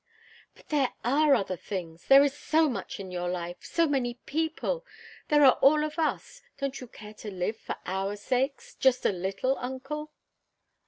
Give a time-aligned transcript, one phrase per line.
[0.55, 4.83] "But there are other things there is so much in your life so many people.
[5.27, 6.41] There are all of us.
[6.57, 10.11] Don't you care to live for our sakes just a little, uncle?"